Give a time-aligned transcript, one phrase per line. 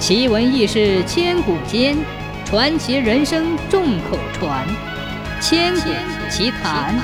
[0.00, 1.94] 奇闻异事千古间，
[2.46, 4.66] 传奇人生众口传。
[5.42, 5.90] 千古
[6.30, 6.98] 奇谈。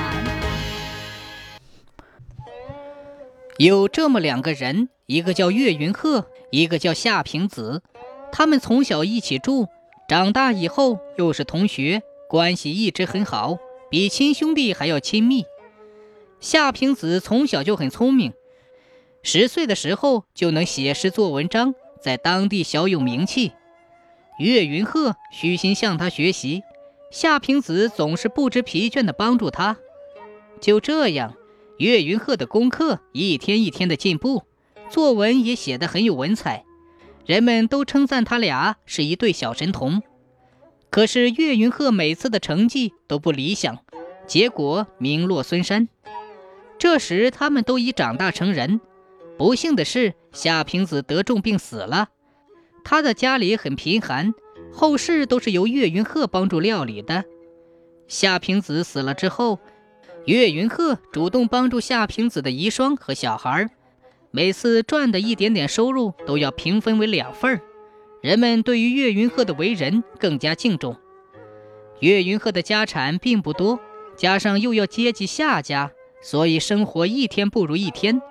[3.58, 7.82] 有这么两个人，一个叫岳云鹤，一个叫夏平子。
[8.32, 9.68] 他们从小一起住，
[10.08, 12.00] 长大以后又是同学，
[12.30, 13.58] 关系一直很好，
[13.90, 15.44] 比亲兄弟还要亲密。
[16.40, 18.32] 夏平子从小就很聪明，
[19.22, 21.74] 十岁的时候就能写诗做文章。
[22.06, 23.50] 在当地小有名气，
[24.38, 26.62] 岳云鹤虚心向他学习，
[27.10, 29.76] 夏平子总是不知疲倦地帮助他。
[30.60, 31.34] 就这样，
[31.78, 34.44] 岳云鹤的功课一天一天的进步，
[34.88, 36.64] 作文也写得很有文采，
[37.24, 40.00] 人们都称赞他俩是一对小神童。
[40.90, 43.80] 可是岳云鹤每次的成绩都不理想，
[44.28, 45.88] 结果名落孙山。
[46.78, 48.80] 这时他们都已长大成人。
[49.38, 52.08] 不幸的是，夏平子得重病死了。
[52.84, 54.32] 他的家里很贫寒，
[54.72, 57.24] 后事都是由岳云鹤帮助料理的。
[58.08, 59.58] 夏平子死了之后，
[60.24, 63.68] 岳云鹤主动帮助夏平子的遗孀和小孩，
[64.30, 67.60] 每次赚的一点点收入都要平分为两份
[68.22, 70.96] 人们对于岳云鹤的为人更加敬重。
[72.00, 73.80] 岳云鹤的家产并不多，
[74.16, 75.90] 加上又要接济夏家，
[76.22, 78.22] 所以生活一天不如一天。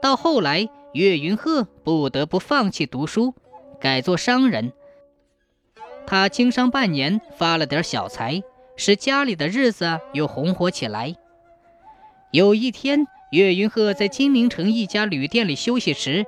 [0.00, 3.34] 到后来，岳云鹤不得不放弃读书，
[3.80, 4.72] 改做商人。
[6.06, 8.42] 他经商半年，发了点小财，
[8.76, 11.16] 使家里的日子又红火起来。
[12.30, 16.26] 有一天，岳云鹤在金陵城一家旅店里休息时，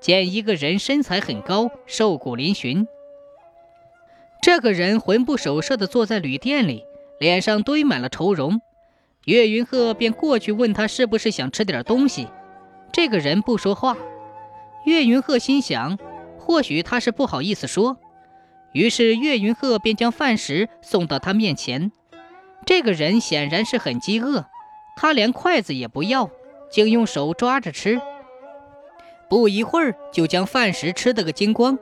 [0.00, 2.86] 见一个人身材很高，瘦骨嶙峋。
[4.42, 6.84] 这个人魂不守舍地坐在旅店里，
[7.18, 8.60] 脸上堆满了愁容。
[9.26, 12.26] 岳云鹤便过去问他是不是想吃点东西。
[12.92, 13.96] 这个人不说话，
[14.84, 15.98] 岳云鹤心想，
[16.38, 17.98] 或许他是不好意思说。
[18.72, 21.90] 于是岳云鹤便将饭食送到他面前。
[22.66, 24.46] 这个人显然是很饥饿，
[24.96, 26.30] 他连筷子也不要，
[26.70, 28.00] 竟用手抓着吃。
[29.28, 31.78] 不一会儿就将饭食吃得个精光。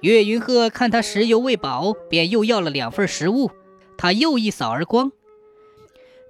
[0.00, 3.50] 岳云鹤看他食犹未饱，便又要了两份食物，
[3.96, 5.12] 他又一扫而光。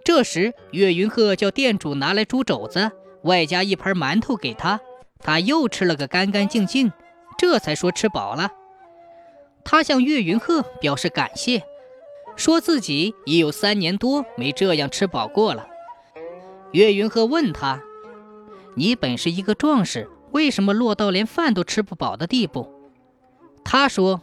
[0.05, 2.93] 这时岳云鹤叫店主拿来猪肘子。
[3.25, 4.81] 外加一盘馒头给他，
[5.19, 6.93] 他又吃了个干干净净，
[7.37, 8.51] 这才说吃饱了。
[9.65, 11.63] 他向岳云鹤表示感谢，
[12.37, 15.67] 说自己已有三年多没这样吃饱过了。
[16.73, 17.81] 岳云鹤问他
[18.77, 22.71] ：“你本是一个壮士，为什么落到连饭都吃不饱的地步？”
[23.65, 24.21] 他说：“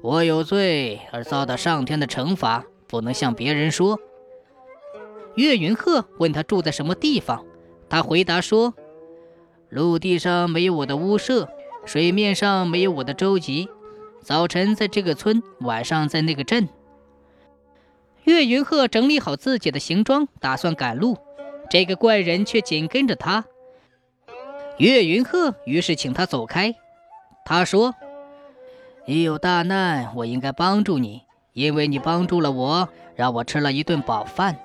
[0.00, 4.00] 我有罪而遭到上天的惩罚，不能向别人说。”
[5.36, 7.44] 岳云鹤问他住在什么地方。
[7.88, 8.74] 他回答说
[9.70, 11.48] ：“陆地上没有我的屋舍，
[11.84, 13.68] 水面上没有我的舟楫。
[14.20, 16.68] 早晨在这个村，晚上在那个镇。”
[18.24, 21.16] 岳云鹤整理好自己的行装，打算赶路。
[21.70, 23.44] 这个怪人却紧跟着他。
[24.78, 26.74] 岳云鹤于是请他走开。
[27.44, 27.94] 他说
[29.06, 34.58] ：“你有大难，我应该帮助你，因为你帮助了我，让我吃了一顿饱饭。”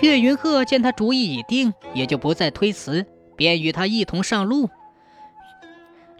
[0.00, 4.68] 岳云鹤见他主意已定，也就不再推辞，便与他一同上路。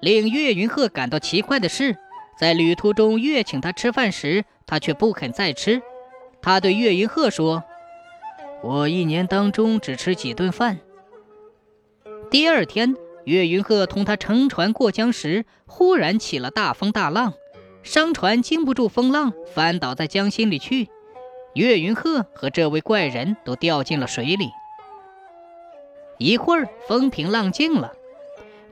[0.01, 1.97] 令岳云鹤感到奇怪的是，
[2.39, 5.83] 在旅途中岳请他吃饭时，他却不肯再吃。
[6.41, 7.65] 他对岳云鹤说
[8.63, 10.79] ：“我一年当中只吃几顿饭。”
[12.31, 12.95] 第二天，
[13.25, 17.35] 岳云鹤同他乘船过江时，忽然起了大风大浪，
[17.83, 20.89] 商船经不住风浪，翻倒在江心里去。
[21.57, 24.51] 岳云鹤和这位怪人都掉进了水里。
[26.19, 27.95] 一会儿风平浪静了，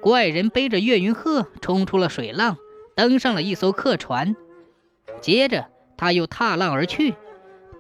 [0.03, 2.59] 怪人背着岳云鹤冲出了水浪，
[2.95, 4.37] 登上了一艘客船。
[5.23, 7.15] 接着他又踏浪而去。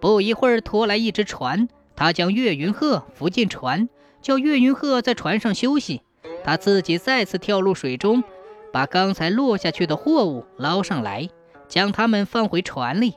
[0.00, 3.90] 不一会儿，拖来一只船，他将岳云鹤扶进船，
[4.22, 6.00] 叫岳云鹤在船上休息，
[6.42, 8.24] 他自己再次跳入水中，
[8.72, 11.28] 把刚才落下去的货物捞上来，
[11.68, 13.14] 将它们放回船里。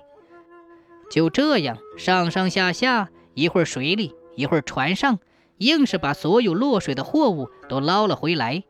[1.09, 5.19] 就这样上上下下，一会儿水里，一会儿船上，
[5.57, 8.63] 硬是把所有落水的货物都捞了回来。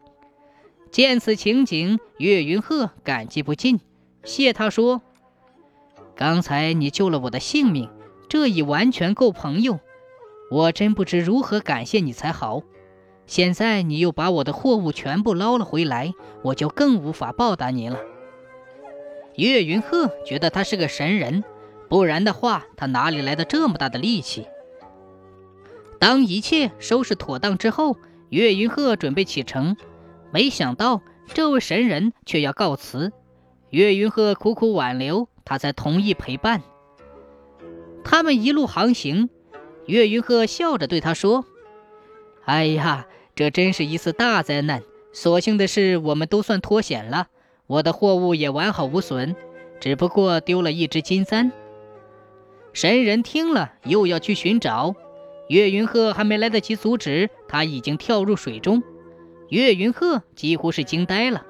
[0.91, 3.79] 见此情景，岳云鹤感激不尽，
[4.23, 5.01] 谢他说
[6.15, 7.89] ：“刚才你救了我的性命，
[8.29, 9.79] 这已完全够朋友。
[10.49, 12.61] 我真不知如何感谢你才好。
[13.25, 16.13] 现在你又把我的货物全部捞了回来，
[16.43, 17.99] 我就更无法报答您了。”
[19.35, 21.43] 岳云鹤觉得他是个神人。
[21.89, 24.47] 不然的话，他哪里来的这么大的力气？
[25.99, 27.97] 当一切收拾妥当之后，
[28.29, 29.77] 岳云鹤准备启程，
[30.31, 31.01] 没想到
[31.33, 33.11] 这位神人却要告辞。
[33.69, 36.61] 岳云鹤苦苦挽留，他才同意陪伴。
[38.03, 39.29] 他们一路航行，
[39.85, 41.45] 岳云鹤笑着对他说
[42.45, 44.83] ：“哎呀，这真是一次大灾难。
[45.13, 47.27] 所幸的是，我们都算脱险了，
[47.65, 49.35] 我的货物也完好无损，
[49.79, 51.51] 只不过丢了一只金簪。”
[52.77, 54.95] 神人听了，又要去寻找。
[55.47, 58.83] 岳云鹤还没来得及阻止，他已经跳入水中。
[59.49, 61.43] 岳云鹤几乎是惊呆了，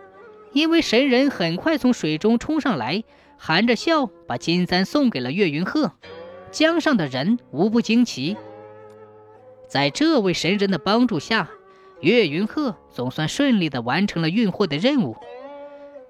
[0.54, 3.04] 因为神人很快从水中冲上来，
[3.38, 5.92] 含着笑把金簪送给了岳云鹤。
[6.50, 8.38] 江上的人无不惊奇。
[9.68, 11.50] 在这位神人的帮助下，
[12.00, 15.18] 岳云鹤总算顺利地完成了运货的任务。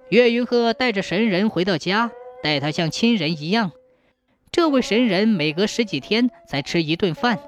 [0.09, 2.11] 岳云鹤带着神人回到家，
[2.43, 3.71] 待他像亲人一样。
[4.57, 7.39] 这位神人每隔十几天才吃一顿饭。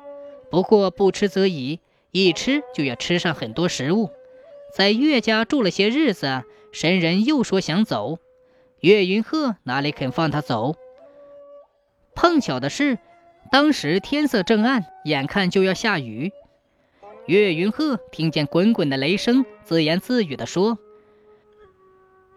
[0.52, 1.80] 不过不吃则已，
[2.12, 4.12] 一吃就要吃上很多食物。
[4.76, 8.20] 在岳家住了些日子，神人又说想走，
[8.82, 10.76] 岳云鹤哪里肯放他走？
[12.14, 13.00] 碰巧的是，
[13.52, 16.32] 当时天色正暗，眼看就要下雨。
[17.26, 20.78] 岳云鹤听见滚滚的雷声，自言自语地说：“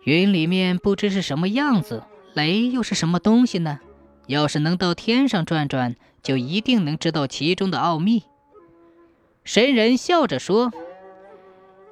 [0.05, 3.79] 云里面不知是什么样子，雷又是什么东西呢？
[4.27, 8.23] 要是能到天上转转。”就一定能知道其中的奥秘。
[9.43, 10.71] 神人笑着说：“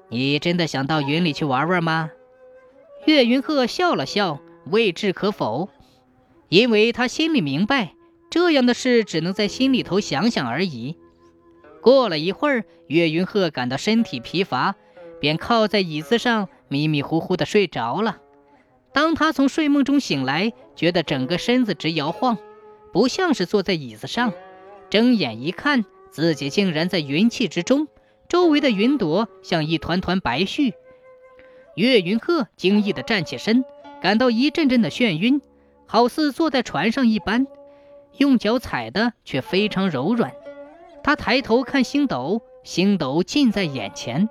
[0.09, 2.13] 你真的想到云里去玩玩吗？”
[3.07, 5.69] 岳云鹤笑了笑，未置可否，
[6.49, 7.95] 因为他心里明白，
[8.31, 10.97] 这样的事只能在心里头想想而已。
[11.83, 14.77] 过了一会儿，岳云鹤感到身体疲乏，
[15.19, 18.19] 便靠在椅子上迷迷糊糊的睡着了。
[18.93, 22.39] 当他从睡梦中醒来，觉得整个身子直摇晃。
[22.93, 24.33] 不像是坐在椅子上，
[24.91, 27.87] 睁眼一看，自己竟然在云气之中，
[28.29, 30.73] 周围的云朵像一团团白絮。
[31.77, 33.65] 岳云鹤惊异地站起身，
[34.03, 35.41] 感到一阵阵的眩晕，
[35.87, 37.47] 好似坐在船上一般，
[38.17, 40.33] 用脚踩的却非常柔软。
[41.05, 44.29] 他抬头看星斗，星斗近在眼前。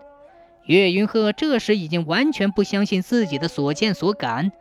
[0.70, 4.52] 岳云鹤这时已经完全不相信自己的所见所感，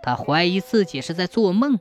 [0.00, 1.80] 他怀疑自己是在做梦。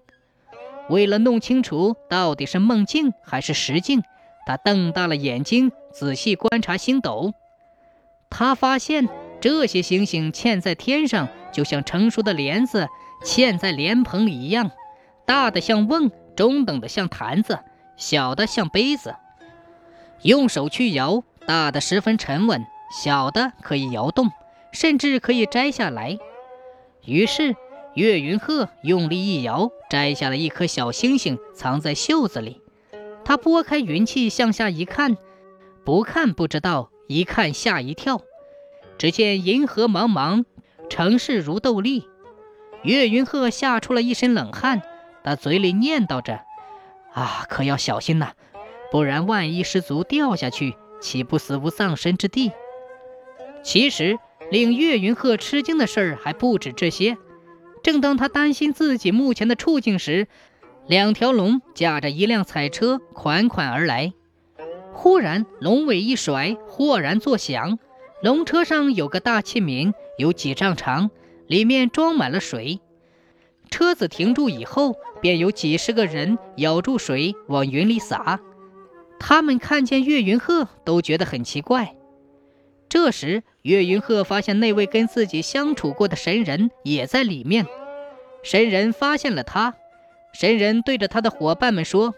[0.90, 4.02] 为了弄清楚到底是梦境还是实境，
[4.48, 7.36] 他瞪大了眼睛，仔细观察星斗。
[8.32, 9.08] 他发现
[9.40, 12.88] 这些星星嵌在天上，就像成熟的莲子
[13.24, 14.72] 嵌在莲蓬里一样，
[15.28, 17.60] 大的像瓮，中等的像坛子，
[17.98, 19.14] 小的像杯子。
[20.24, 22.66] 用手去摇，大的十分沉稳，
[23.03, 24.31] 小的可以摇动，
[24.71, 26.18] 甚至可以摘下来。
[27.06, 27.56] 于是。
[27.95, 32.62] 岳云鹤用力一摇，摘下了一颗小星星，藏在袖子里。
[33.24, 35.15] 他拨开云气，向下一看，
[35.86, 38.19] 不看不知道，一看吓一跳。
[38.97, 40.44] 只见银河茫茫，
[40.89, 42.09] 城市如斗笠。
[42.83, 44.81] 岳云鹤吓出了一身冷汗，
[45.24, 46.42] 他嘴里念叨着
[47.15, 48.33] ：“啊，可要小心呐，
[48.92, 52.51] 不然万一失足掉下去，岂不死无葬身之地？”
[53.66, 54.20] 其实，
[54.52, 57.18] 令岳云鹤吃惊的事儿还不止这些。
[57.82, 60.28] 正当他担心自己目前的处境时，
[60.88, 64.14] 两条龙驾着一辆彩车款款而来。
[64.94, 67.80] 忽然，龙尾一甩，豁然作响。
[68.22, 71.10] 龙车上有个大器皿，有几丈长，
[71.48, 72.80] 里面装满了水。
[73.72, 78.40] 车子停住以后，便有几十个人咬住水往云里洒。
[79.19, 81.95] 他们看见岳云鹤，都觉得很奇怪。
[82.88, 87.66] 这时，岳云鹤发现那位跟自己相处过的神人也在里面。
[88.44, 89.74] 神人发现了他，
[90.34, 92.14] 神人对着他的伙伴们说：“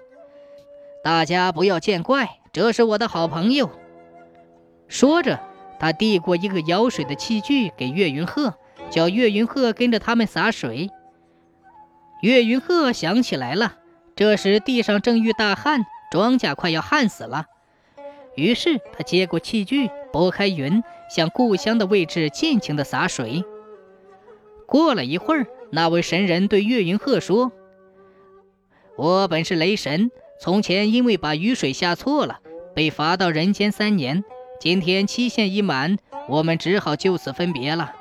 [1.01, 3.69] 大家不要见怪，这是我的好朋友。”
[4.89, 5.39] 说着，
[5.79, 8.55] 他递过一个舀水的器具给岳云鹤，
[8.89, 10.89] 叫岳云鹤跟着他们洒水。
[12.21, 13.75] 岳云鹤想起来了，
[14.17, 17.45] 这时地上正遇大旱，庄稼快要旱死了。
[18.37, 23.43] 于是他接过器具，拨开云，向故乡的位置尽情地洒水。
[24.67, 27.51] 过了一会儿，那位神人对岳云鹤说
[28.95, 32.39] ：“我本是雷神，从前因为把雨水下错了，
[32.75, 34.23] 被罚到人间三年。
[34.59, 35.97] 今天期限已满，
[36.29, 37.95] 我们只好就此分别了。”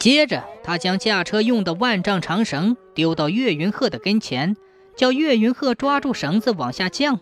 [0.00, 4.56] 接着，他将驾车用的万丈长绳丢到岳云鹤的跟前，
[4.96, 7.20] 叫岳云鹤抓住绳子往下降。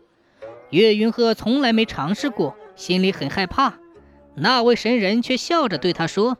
[0.75, 3.75] 岳云鹤从来没尝试过，心里很害怕。
[4.35, 6.37] 那位神人却笑着对他说：“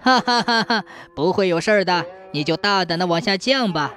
[0.00, 3.96] 哈哈哈哈，不会有事的，你就大胆的往下降吧。”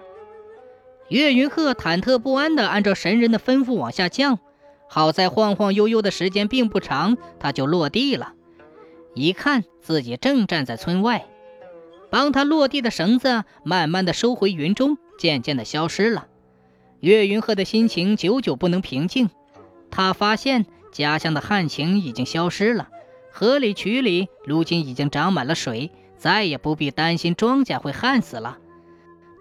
[1.07, 4.37] 岳云鹤忐忑不安地按照神人的吩咐往下降。
[4.89, 8.33] 好在晃晃悠悠的时间并不长，他就落地了。
[9.15, 11.25] 一看自己正站在村外，
[12.09, 16.27] 帮他落地的绳子慢慢的收回云中，渐渐的消失了。
[17.01, 19.29] 岳云鹤的心情久久不能平静，
[19.89, 22.89] 他发现家乡的旱情已经消失了，
[23.31, 28.59] 河里渠里如今已经长满了水，再也不必担心庄稼会旱死了。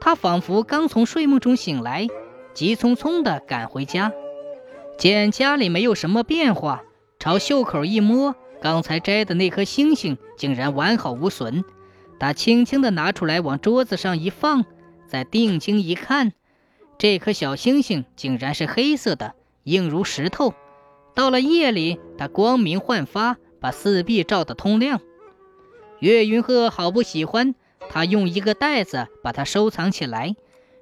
[0.01, 2.09] 他仿佛刚从睡梦中醒来，
[2.55, 4.11] 急匆匆地赶回家，
[4.97, 6.83] 见家里没有什么变化，
[7.19, 11.63] 朝袖口一摸，刚才摘的那颗星星竟然完好无损。
[12.19, 14.65] 他轻轻地拿出来，往桌子上一放，
[15.07, 16.33] 再定睛一看，
[17.01, 20.53] 这颗小星星竟然是黑色的，硬如石头。
[21.15, 25.01] 到了夜里，它光明焕发，把四壁照得通亮。
[26.01, 27.55] 岳云鹤好不喜欢。
[27.89, 30.37] 他用一个袋子把它收藏起来，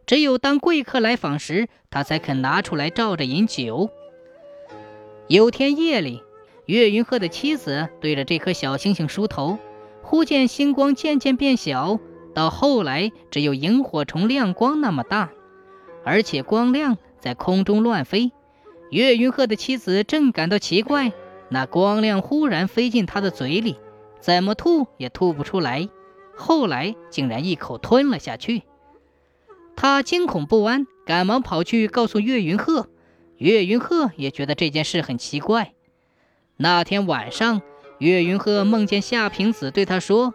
[0.06, 3.88] 只有当贵客来访时，他才肯拿出来照着饮酒。
[5.28, 6.24] 有天夜里，
[6.66, 9.56] 岳云鹤的妻子对着这颗小星星梳头，
[10.02, 12.00] 忽见星光渐渐变小，
[12.34, 15.30] 到后来只有萤火虫亮光那么大，
[16.04, 18.32] 而且光亮在空中乱飞。
[18.90, 21.12] 岳云鹤的妻子正感到奇怪，
[21.50, 23.76] 那光亮忽然飞进他的嘴里，
[24.20, 25.88] 怎么吐也吐不出来。
[26.36, 28.62] 后来竟然一口吞了下去，
[29.76, 32.88] 他惊恐不安，赶忙跑去告诉岳云鹤。
[33.36, 35.72] 岳云鹤也觉得这件事很奇怪。
[36.56, 37.62] 那天晚上，
[37.98, 40.34] 岳云鹤梦见夏平子对他说：“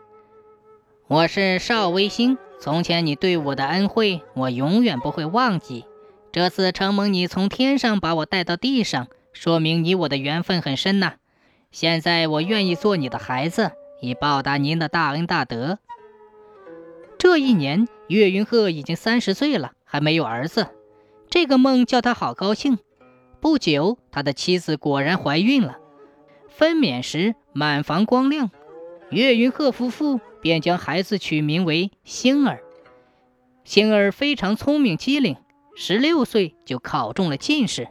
[1.08, 5.84] 我是邵微星，从前你对我的恩惠，我永远不会忘记。
[6.32, 11.16] 这次承蒙你从天上把我带到地上，说明你我的缘分很深呐。
[11.72, 15.80] 现在我愿意做你的孩子，以报答您的大恩大德。”
[17.20, 20.68] 这一年，岳云鹤已经三十岁了，还没有儿子。
[21.30, 22.80] 这个梦叫他好高兴。
[23.42, 25.80] 不久，他的妻子果然怀孕了。
[26.48, 28.52] 分娩时，满房光亮，
[29.10, 32.62] 岳云鹤夫妇便将孩子取名为星儿。
[33.64, 35.38] 星儿非常聪明机灵，
[35.74, 37.88] 十六岁就考中了进士。